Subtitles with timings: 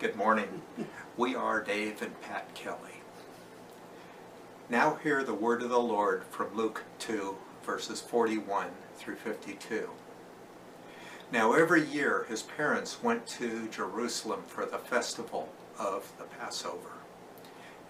[0.00, 0.62] Good morning.
[1.18, 3.02] We are Dave and Pat Kelly.
[4.70, 9.90] Now hear the word of the Lord from Luke 2, verses 41 through 52.
[11.30, 16.92] Now every year his parents went to Jerusalem for the festival of the Passover.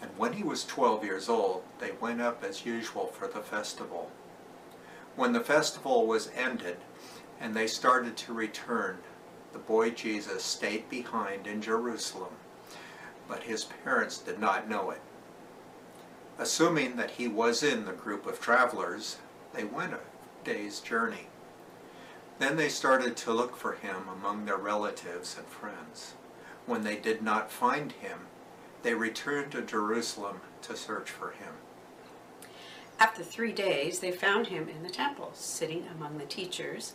[0.03, 4.11] And when he was 12 years old, they went up as usual for the festival.
[5.15, 6.79] When the festival was ended
[7.41, 8.99] and they started to return,
[9.53, 12.35] the boy Jesus stayed behind in Jerusalem,
[13.29, 15.01] but his parents did not know it.
[16.39, 19.19] Assuming that he was in the group of travelers,
[19.53, 20.01] they went a
[20.45, 21.27] day's journey.
[22.39, 26.15] Then they started to look for him among their relatives and friends.
[26.65, 28.21] When they did not find him,
[28.83, 31.53] they returned to Jerusalem to search for him.
[32.99, 36.95] After three days, they found him in the temple, sitting among the teachers,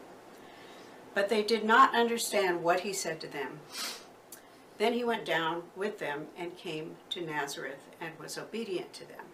[1.13, 3.59] But they did not understand what he said to them.
[4.77, 9.25] Then he went down with them and came to Nazareth and was obedient to them.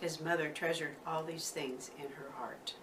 [0.00, 2.74] His mother treasured all these things in her heart.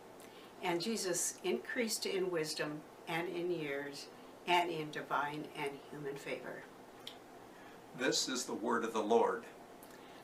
[0.63, 4.05] And Jesus increased in wisdom and in years
[4.47, 6.63] and in divine and human favor.
[7.97, 9.43] This is the word of the Lord.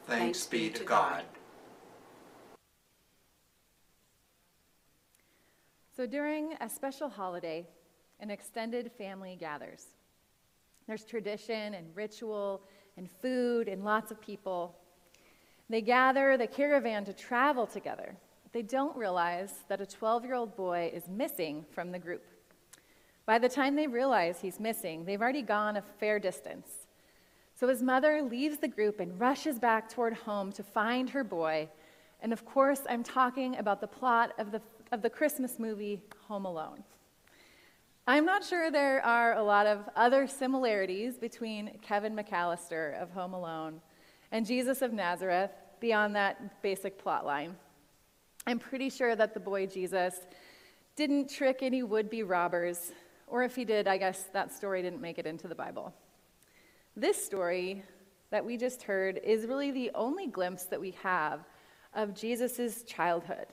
[0.05, 1.11] Thanks, Thanks be be to to God.
[1.11, 1.23] God.
[5.95, 7.67] So during a special holiday,
[8.19, 9.85] an extended family gathers.
[10.87, 12.63] There's tradition and ritual
[12.97, 14.75] and food and lots of people.
[15.69, 18.15] They gather the caravan to travel together.
[18.53, 22.23] They don't realize that a 12 year old boy is missing from the group.
[23.27, 26.69] By the time they realize he's missing, they've already gone a fair distance.
[27.55, 31.69] So his mother leaves the group and rushes back toward home to find her boy.
[32.21, 34.61] And of course, I'm talking about the plot of the,
[34.93, 36.83] of the Christmas movie Home Alone.
[38.05, 43.33] I'm not sure there are a lot of other similarities between Kevin McAllister of Home
[43.33, 43.81] Alone
[44.31, 45.49] and Jesus of Nazareth
[45.79, 47.55] beyond that basic plot line.
[48.45, 50.13] I'm pretty sure that the boy Jesus
[50.95, 52.91] didn't trick any would be robbers,
[53.25, 55.91] or if he did, I guess that story didn't make it into the Bible.
[56.95, 57.83] This story
[58.29, 61.39] that we just heard is really the only glimpse that we have
[61.95, 63.47] of Jesus' childhood.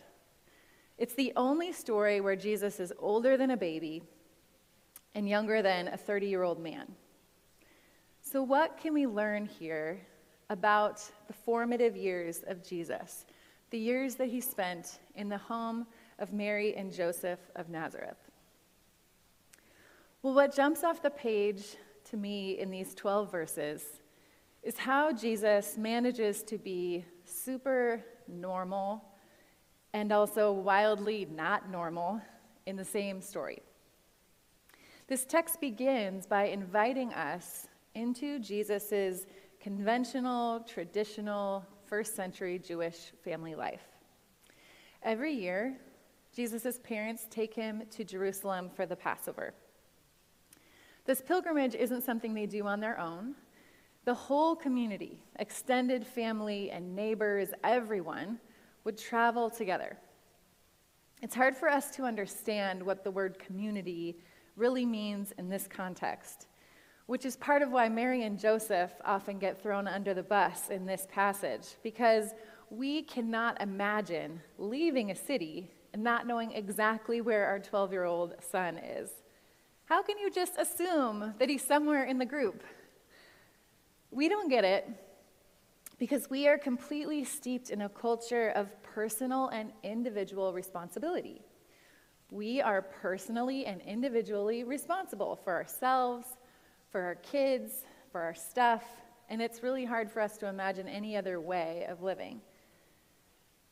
[1.00, 4.03] It's the only story where Jesus is older than a baby
[5.15, 6.94] and younger than a 30 year old man.
[8.21, 9.99] So, what can we learn here
[10.50, 13.25] about the formative years of Jesus,
[13.71, 15.87] the years that he spent in the home
[16.19, 18.31] of Mary and Joseph of Nazareth?
[20.22, 21.77] Well, what jumps off the page
[22.10, 23.83] to me in these 12 verses
[24.62, 29.09] is how Jesus manages to be super normal
[29.93, 32.21] and also wildly not normal
[32.67, 33.61] in the same story.
[35.09, 39.27] This text begins by inviting us into Jesus'
[39.61, 43.83] conventional, traditional, first century Jewish family life.
[45.03, 45.77] Every year,
[46.33, 49.55] Jesus' parents take him to Jerusalem for the Passover.
[51.05, 53.34] This pilgrimage isn't something they do on their own.
[54.05, 58.39] The whole community, extended family and neighbors, everyone,
[58.85, 59.97] would travel together.
[61.23, 64.17] It's hard for us to understand what the word community
[64.57, 66.47] really means in this context,
[67.07, 70.87] which is part of why Mary and Joseph often get thrown under the bus in
[70.87, 72.31] this passage, because
[72.71, 78.35] we cannot imagine leaving a city and not knowing exactly where our 12 year old
[78.41, 79.11] son is.
[79.85, 82.63] How can you just assume that he's somewhere in the group?
[84.11, 84.89] We don't get it
[86.01, 91.43] because we are completely steeped in a culture of personal and individual responsibility.
[92.31, 96.27] We are personally and individually responsible for ourselves,
[96.91, 98.83] for our kids, for our stuff,
[99.29, 102.41] and it's really hard for us to imagine any other way of living.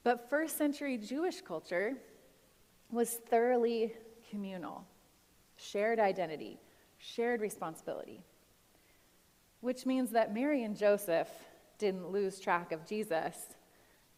[0.04, 1.94] But first century Jewish culture
[2.90, 3.94] was thoroughly
[4.30, 4.84] communal,
[5.56, 6.60] shared identity,
[6.98, 8.22] shared responsibility,
[9.62, 11.28] which means that Mary and Joseph
[11.78, 13.36] didn't lose track of Jesus.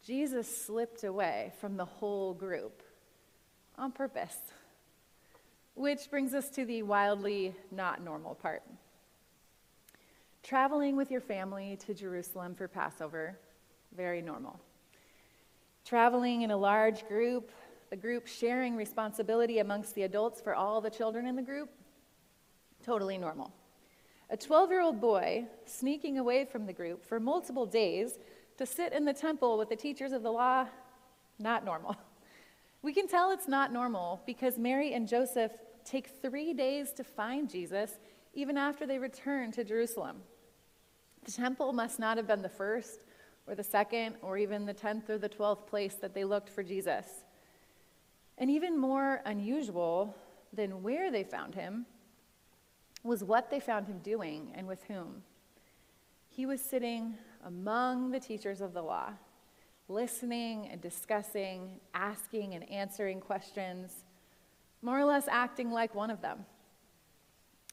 [0.04, 2.82] Jesus slipped away from the whole group
[3.76, 4.36] on purpose.
[5.74, 8.62] Which brings us to the wildly not normal part.
[10.42, 13.38] Traveling with your family to Jerusalem for Passover,
[13.94, 14.58] very normal.
[15.84, 17.50] Traveling in a large group,
[17.90, 21.70] the group sharing responsibility amongst the adults for all the children in the group,
[22.84, 23.52] totally normal.
[24.32, 28.18] A 12 year old boy sneaking away from the group for multiple days
[28.58, 30.66] to sit in the temple with the teachers of the law,
[31.38, 31.96] not normal.
[32.82, 35.52] We can tell it's not normal because Mary and Joseph
[35.84, 37.98] take three days to find Jesus
[38.32, 40.22] even after they return to Jerusalem.
[41.24, 43.00] The temple must not have been the first
[43.46, 46.62] or the second or even the 10th or the 12th place that they looked for
[46.62, 47.06] Jesus.
[48.38, 50.16] And even more unusual
[50.54, 51.84] than where they found him
[53.02, 55.22] was what they found him doing and with whom.
[56.28, 57.14] He was sitting
[57.44, 59.10] among the teachers of the law,
[59.88, 64.04] listening and discussing, asking and answering questions,
[64.82, 66.44] more or less acting like one of them.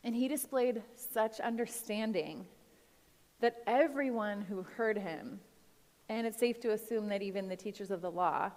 [0.04, 2.46] And he displayed such understanding
[3.40, 5.40] that everyone who heard him,
[6.10, 8.52] and it's safe to assume that even the teachers of the law,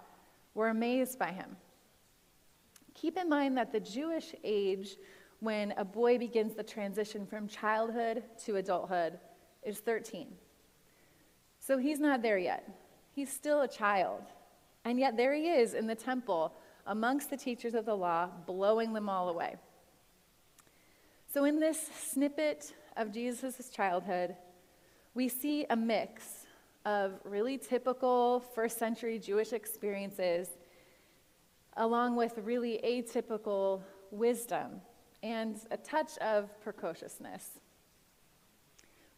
[0.55, 1.57] were amazed by him.
[2.95, 4.97] Keep in mind that the Jewish age
[5.41, 9.19] when a boy begins the transition from childhood to adulthood
[9.63, 10.29] is 13.
[11.59, 12.69] So he's not there yet.
[13.13, 14.23] He's still a child.
[14.85, 16.55] And yet there he is in the temple
[16.87, 19.57] amongst the teachers of the law, blowing them all away.
[21.33, 24.35] So, in this snippet of Jesus' childhood,
[25.15, 26.47] we see a mix
[26.85, 30.49] of really typical first century Jewish experiences,
[31.77, 34.81] along with really atypical wisdom
[35.23, 37.59] and a touch of precociousness.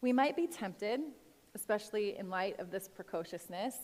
[0.01, 0.99] We might be tempted,
[1.55, 3.75] especially in light of this precociousness,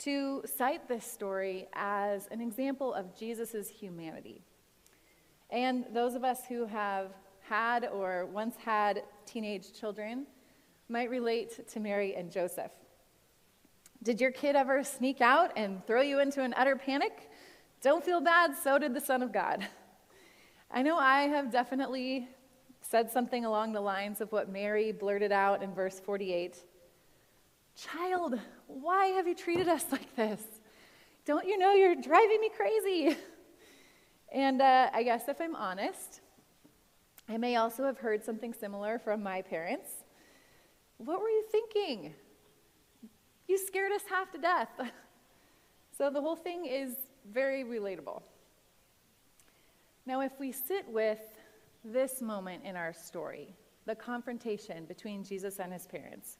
[0.00, 4.42] to cite this story as an example of Jesus' humanity.
[5.50, 7.12] And those of us who have
[7.48, 10.26] had or once had teenage children
[10.88, 12.72] might relate to Mary and Joseph.
[14.02, 17.30] Did your kid ever sneak out and throw you into an utter panic?
[17.80, 19.66] Don't feel bad, so did the Son of God.
[20.70, 22.28] I know I have definitely
[22.80, 26.56] said something along the lines of what Mary blurted out in verse 48
[27.76, 30.40] Child, why have you treated us like this?
[31.26, 33.16] Don't you know you're driving me crazy?
[34.32, 36.20] And uh, I guess if I'm honest,
[37.28, 39.90] I may also have heard something similar from my parents.
[40.98, 42.14] What were you thinking?
[43.46, 44.70] You scared us half to death.
[45.96, 46.96] so the whole thing is
[47.30, 48.22] very relatable.
[50.06, 51.18] Now, if we sit with
[51.84, 53.56] this moment in our story,
[53.86, 56.38] the confrontation between Jesus and his parents,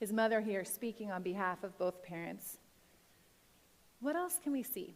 [0.00, 2.58] his mother here speaking on behalf of both parents,
[4.00, 4.94] what else can we see?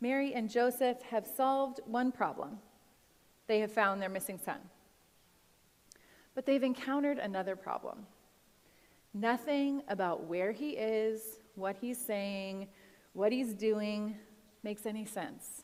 [0.00, 2.58] Mary and Joseph have solved one problem.
[3.46, 4.58] They have found their missing son.
[6.34, 8.06] But they've encountered another problem.
[9.14, 12.68] Nothing about where he is, what he's saying,
[13.12, 14.16] what he's doing
[14.64, 15.62] makes any sense.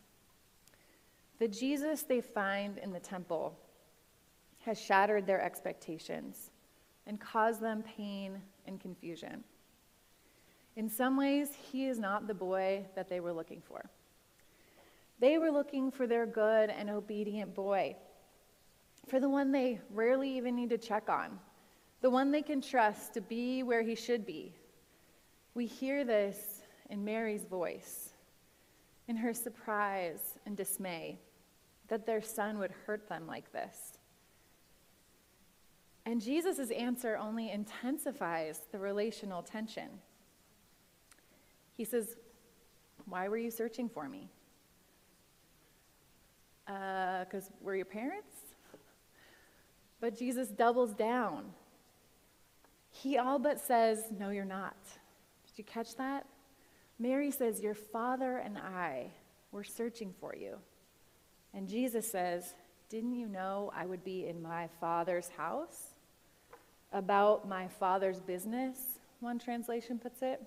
[1.39, 3.59] The Jesus they find in the temple
[4.61, 6.51] has shattered their expectations
[7.07, 9.43] and caused them pain and confusion.
[10.77, 13.89] In some ways, he is not the boy that they were looking for.
[15.19, 17.97] They were looking for their good and obedient boy,
[19.09, 21.39] for the one they rarely even need to check on,
[22.01, 24.55] the one they can trust to be where he should be.
[25.55, 28.10] We hear this in Mary's voice,
[29.11, 31.19] in her surprise and dismay
[31.89, 33.99] that their son would hurt them like this.
[36.07, 39.89] And Jesus' answer only intensifies the relational tension.
[41.77, 42.15] He says,
[43.07, 44.31] Why were you searching for me?
[46.67, 48.37] because uh, we're your parents?
[50.01, 51.47] But Jesus doubles down.
[52.93, 54.77] He all but says, No, you're not.
[55.49, 56.27] Did you catch that?
[57.01, 59.07] Mary says, Your father and I
[59.53, 60.59] were searching for you.
[61.55, 62.55] And Jesus says,
[62.91, 65.95] Didn't you know I would be in my father's house?
[66.93, 68.77] About my father's business,
[69.21, 70.43] one translation puts it.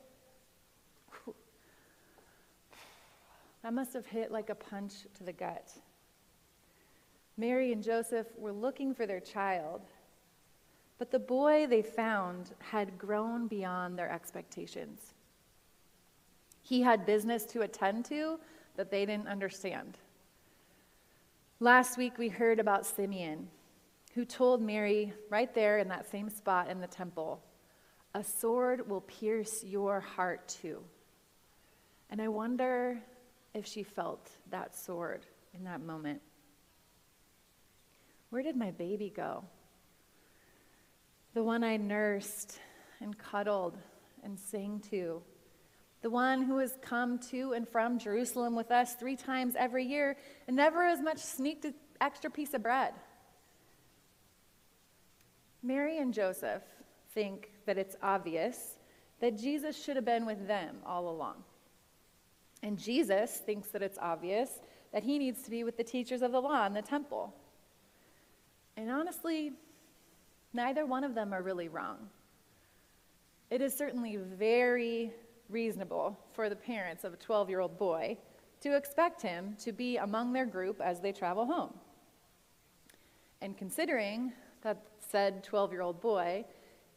[3.64, 5.72] That must have hit like a punch to the gut.
[7.38, 9.82] Mary and Joseph were looking for their child,
[11.00, 15.13] but the boy they found had grown beyond their expectations.
[16.64, 18.40] He had business to attend to
[18.78, 19.98] that they didn't understand.
[21.60, 23.50] Last week we heard about Simeon,
[24.16, 27.44] who told Mary right there in that same spot in the temple,
[28.16, 30.82] A sword will pierce your heart too.
[32.10, 33.00] And I wonder
[33.54, 36.22] if she felt that sword in that moment.
[38.30, 39.44] Where did my baby go?
[41.34, 42.60] The one I nursed
[43.02, 43.78] and cuddled
[44.24, 45.22] and sang to.
[46.04, 50.18] The one who has come to and from Jerusalem with us three times every year
[50.48, 52.94] and never as much sneaked an extra piece of bread.
[55.64, 56.62] Mary and Joseph
[57.14, 58.78] think that it's obvious
[59.22, 61.36] that Jesus should have been with them all along.
[62.62, 64.50] And Jesus thinks that it's obvious
[64.92, 67.34] that he needs to be with the teachers of the law in the temple.
[68.76, 69.54] And honestly,
[70.54, 72.10] neither one of them are really wrong.
[73.50, 75.14] It is certainly very
[75.50, 78.18] reasonable for the parents of a 12 year old boy
[78.62, 81.74] to expect him to be among their group as they travel home.
[83.42, 84.32] And considering
[84.62, 84.82] that
[85.12, 86.46] said 12 year old boy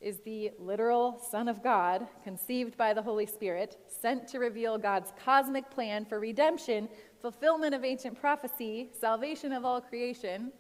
[0.00, 5.12] is the literal Son of God, conceived by the Holy Spirit, sent to reveal God's
[5.24, 6.88] cosmic plan for redemption,
[7.20, 10.52] fulfillment of ancient prophecy, salvation of all creation,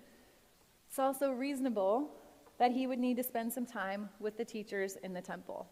[0.88, 2.10] it's also reasonable
[2.58, 5.68] that he would need to spend some time with the teachers in the temple.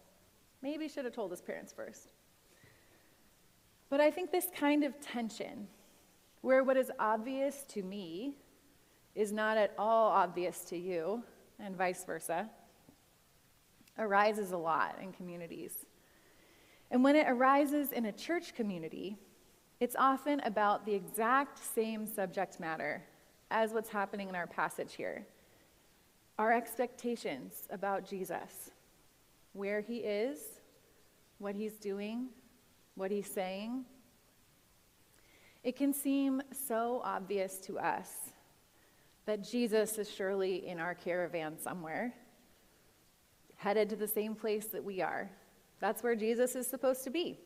[0.65, 2.07] Maybe should have told his parents first.
[3.87, 5.67] But I think this kind of tension,
[6.41, 8.33] where what is obvious to me
[9.13, 11.21] is not at all obvious to you,
[11.59, 12.49] and vice versa,
[13.99, 15.85] arises a lot in communities.
[16.89, 19.17] And when it arises in a church community,
[19.79, 23.03] it's often about the exact same subject matter
[23.51, 25.27] as what's happening in our passage here
[26.39, 28.71] our expectations about Jesus,
[29.53, 30.54] where he is,
[31.37, 32.27] what he's doing,
[32.95, 33.85] what he's saying.
[35.63, 38.09] It can seem so obvious to us
[39.25, 42.13] that Jesus is surely in our caravan somewhere,
[43.55, 45.29] headed to the same place that we are.
[45.79, 47.39] That's where Jesus is supposed to be.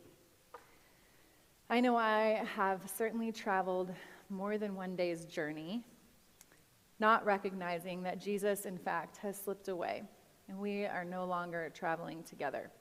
[1.69, 3.93] I know I have certainly traveled
[4.29, 5.83] more than one day's journey,
[6.99, 10.03] not recognizing that Jesus, in fact, has slipped away
[10.49, 12.71] and we are no longer traveling together.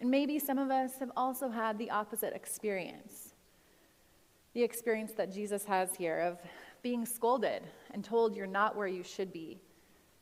[0.00, 3.34] And maybe some of us have also had the opposite experience
[4.54, 6.38] the experience that Jesus has here of
[6.80, 9.60] being scolded and told you're not where you should be,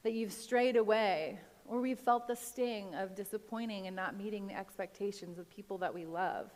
[0.02, 4.59] that you've strayed away, or we've felt the sting of disappointing and not meeting the
[4.59, 6.50] expectations of people that we love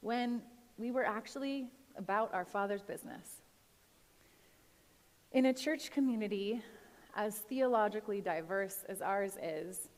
[0.00, 0.42] when
[0.76, 3.42] we were actually about our Father's business.
[5.30, 6.62] In a church community
[7.14, 9.88] as theologically diverse as ours is,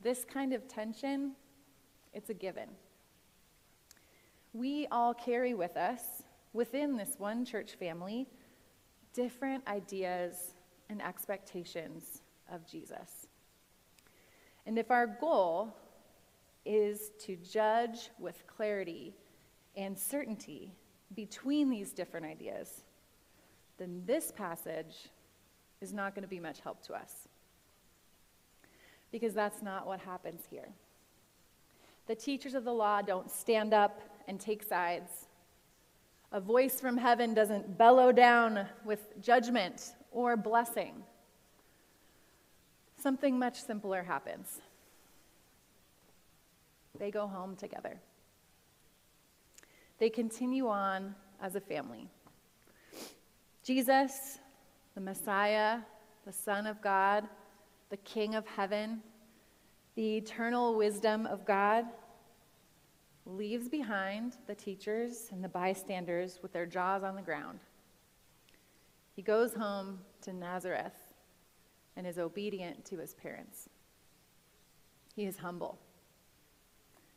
[0.00, 1.32] this kind of tension,
[2.12, 2.68] it's a given.
[4.52, 6.02] We all carry with us,
[6.52, 8.26] within this one church family,
[9.12, 10.54] different ideas
[10.88, 13.26] and expectations of Jesus.
[14.66, 15.74] And if our goal
[16.64, 19.14] is to judge with clarity
[19.76, 20.72] and certainty
[21.14, 22.84] between these different ideas,
[23.78, 25.08] then this passage
[25.80, 27.28] is not going to be much help to us.
[29.10, 30.68] Because that's not what happens here.
[32.08, 35.28] The teachers of the law don't stand up and take sides
[36.30, 41.02] a voice from heaven doesn't bellow down with judgment or blessing.
[42.98, 44.60] Something much simpler happens.
[46.98, 47.98] They go home together.
[49.98, 52.08] They continue on as a family.
[53.62, 54.38] Jesus,
[54.94, 55.78] the Messiah,
[56.26, 57.24] the Son of God,
[57.88, 59.00] the King of heaven,
[59.98, 61.84] the eternal wisdom of God,
[63.26, 67.58] leaves behind the teachers and the bystanders with their jaws on the ground.
[69.16, 70.94] He goes home to Nazareth
[71.96, 73.68] and is obedient to his parents.
[75.16, 75.80] He is humble.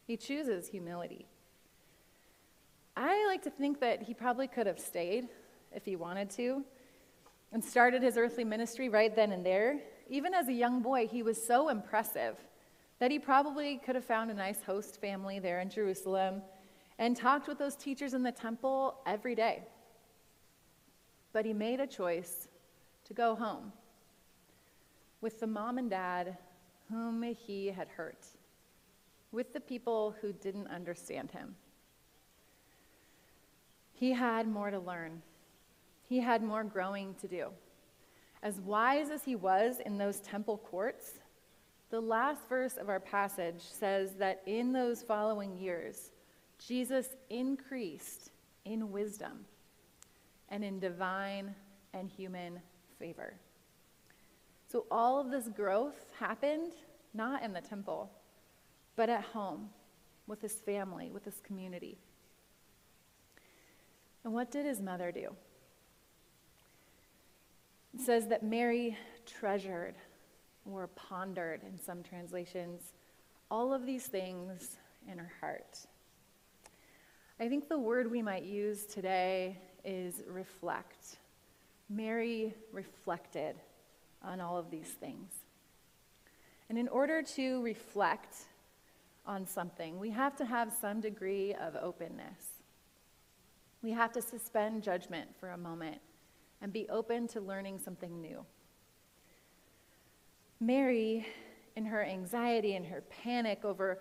[0.07, 1.27] He chooses humility.
[2.97, 5.27] I like to think that he probably could have stayed
[5.71, 6.63] if he wanted to
[7.51, 9.81] and started his earthly ministry right then and there.
[10.09, 12.37] Even as a young boy, he was so impressive
[13.01, 16.39] that he probably could have found a nice host family there in Jerusalem
[16.99, 19.63] and talked with those teachers in the temple every day.
[21.33, 22.47] But he made a choice
[23.05, 23.73] to go home
[25.19, 26.37] with the mom and dad
[26.91, 28.27] whom he had hurt,
[29.31, 31.55] with the people who didn't understand him.
[33.93, 35.23] He had more to learn,
[36.07, 37.47] he had more growing to do.
[38.43, 41.13] As wise as he was in those temple courts,
[41.91, 46.11] the last verse of our passage says that in those following years,
[46.57, 48.31] Jesus increased
[48.63, 49.45] in wisdom
[50.47, 51.53] and in divine
[51.93, 52.61] and human
[52.97, 53.33] favor.
[54.71, 56.71] So all of this growth happened
[57.13, 58.09] not in the temple,
[58.95, 59.69] but at home
[60.27, 61.97] with his family, with his community.
[64.23, 65.35] And what did his mother do?
[67.93, 69.95] It says that Mary treasured
[70.65, 72.93] or pondered in some translations
[73.49, 74.77] all of these things
[75.11, 75.79] in her heart.
[77.39, 81.17] I think the word we might use today is reflect.
[81.89, 83.55] Mary reflected
[84.23, 85.31] on all of these things.
[86.69, 88.35] And in order to reflect
[89.25, 92.61] on something, we have to have some degree of openness.
[93.81, 95.97] We have to suspend judgment for a moment
[96.61, 98.45] and be open to learning something new.
[100.61, 101.25] Mary,
[101.75, 103.99] in her anxiety and her panic over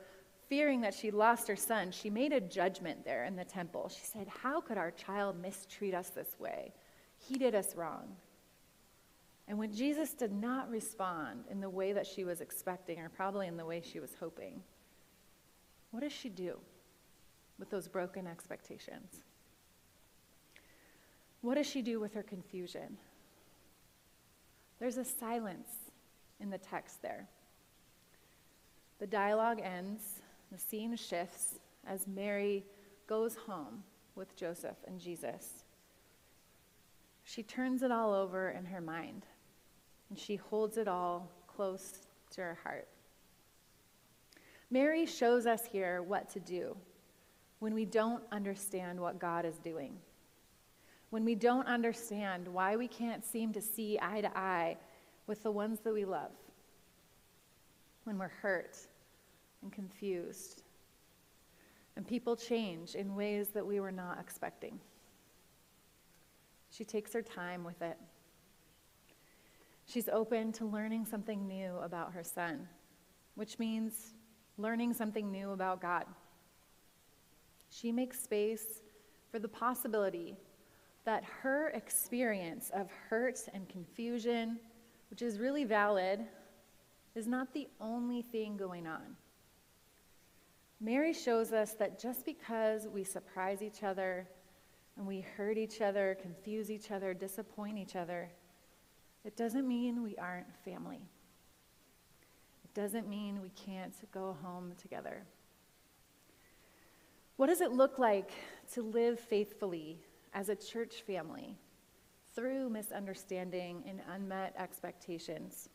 [0.49, 3.88] fearing that she lost her son, she made a judgment there in the temple.
[3.88, 6.75] She said, How could our child mistreat us this way?
[7.17, 8.17] He did us wrong.
[9.49, 13.47] And when Jesus did not respond in the way that she was expecting, or probably
[13.47, 14.61] in the way she was hoping,
[15.93, 16.59] what does she do
[17.59, 19.23] with those broken expectations?
[21.40, 22.99] What does she do with her confusion?
[24.79, 25.89] There's a silence
[26.40, 27.28] in the text there.
[28.99, 30.02] The dialogue ends,
[30.52, 32.64] the scene shifts as Mary
[33.06, 33.82] goes home
[34.14, 35.64] with Joseph and Jesus.
[37.25, 39.25] She turns it all over in her mind,
[40.09, 42.00] and she holds it all close
[42.32, 42.88] to her heart.
[44.70, 46.76] Mary shows us here what to do
[47.59, 49.97] when we don't understand what God is doing
[51.11, 54.76] when we don't understand why we can't seem to see eye to eye
[55.30, 56.32] with the ones that we love,
[58.02, 58.76] when we're hurt
[59.62, 60.64] and confused,
[61.94, 64.80] and people change in ways that we were not expecting.
[66.68, 67.96] She takes her time with it.
[69.87, 72.66] She's open to learning something new about her son,
[73.37, 74.14] which means
[74.58, 76.06] learning something new about God.
[77.70, 78.82] She makes space
[79.30, 80.37] for the possibility
[81.04, 84.58] that her experience of hurt and confusion,
[85.11, 86.21] which is really valid,
[87.14, 89.17] is not the only thing going on.
[90.80, 94.26] Mary shows us that just because we surprise each other
[94.97, 98.30] and we hurt each other, confuse each other, disappoint each other,
[99.25, 101.00] it doesn't mean we aren't family.
[102.65, 105.23] It doesn't mean we can't go home together.
[107.37, 108.30] What does it look like
[108.73, 109.99] to live faithfully
[110.32, 111.56] as a church family
[112.34, 115.69] through misunderstanding and unmet expectations.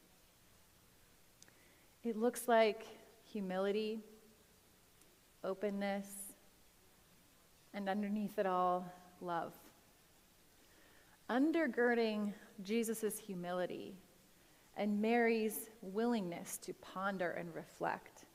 [2.04, 2.86] It looks like
[3.24, 4.00] humility,
[5.44, 6.08] openness,
[7.74, 8.86] and underneath it all,
[9.22, 9.54] love.
[11.30, 13.96] Undergirding Jesus' humility
[14.78, 18.26] and Mary's willingness to ponder and reflect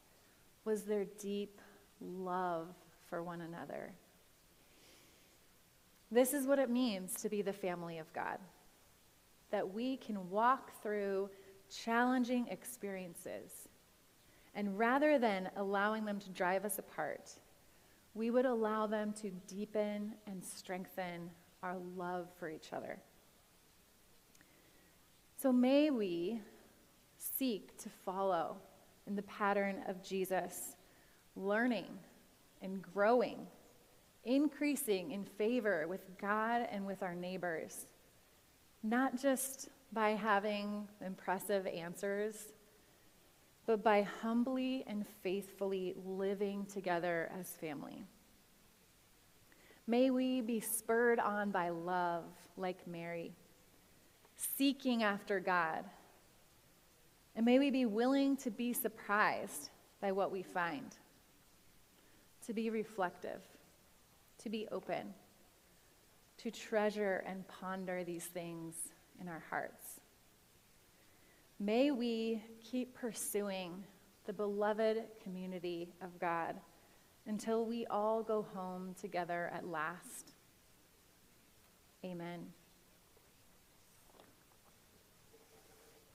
[0.64, 1.60] was their deep
[2.00, 2.68] love
[3.08, 3.92] for one another.
[6.10, 8.38] This is what it means to be the family of God
[9.50, 11.28] that we can walk through
[11.84, 13.68] challenging experiences.
[14.54, 17.30] And rather than allowing them to drive us apart,
[18.14, 21.30] we would allow them to deepen and strengthen
[21.62, 22.98] our love for each other.
[25.36, 26.40] So may we
[27.16, 28.56] seek to follow
[29.06, 30.76] in the pattern of Jesus,
[31.36, 31.86] learning
[32.62, 33.46] and growing
[34.24, 37.86] increasing in favor with God and with our neighbors,
[38.82, 42.52] not just by having impressive answers,
[43.66, 48.04] but by humbly and faithfully living together as family.
[49.86, 52.24] May we be spurred on by love
[52.56, 53.32] like Mary,
[54.36, 55.84] seeking after God.
[57.34, 60.96] And may we be willing to be surprised by what we find,
[62.46, 63.40] to be reflective
[64.42, 65.14] to be open,
[66.38, 68.74] to treasure and ponder these things
[69.20, 70.00] in our hearts.
[71.58, 73.84] May we keep pursuing
[74.24, 76.56] the beloved community of God
[77.26, 80.32] until we all go home together at last.
[82.04, 82.46] Amen.